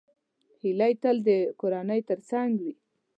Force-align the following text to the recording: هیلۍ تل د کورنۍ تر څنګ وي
هیلۍ 0.61 0.93
تل 1.01 1.17
د 1.27 1.29
کورنۍ 1.59 2.01
تر 2.09 2.19
څنګ 2.29 2.49
وي 2.63 2.73